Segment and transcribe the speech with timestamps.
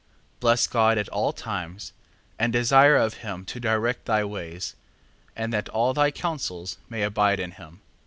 [0.37, 0.39] 4:20.
[0.39, 1.93] Bless God at all times:
[2.39, 4.75] and desire of him to direct thy ways,
[5.35, 7.81] and that all thy counsels may abide in him.